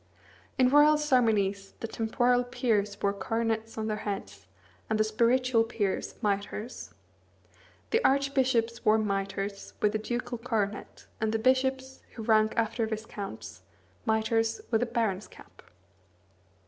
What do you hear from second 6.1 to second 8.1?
mitres. The